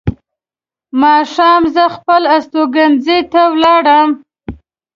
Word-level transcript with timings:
ماښام 1.01 1.63
زه 1.75 1.83
خپل 1.95 2.21
استوګنځي 2.35 3.19
ته 3.31 3.41
ولاړم. 3.53 4.09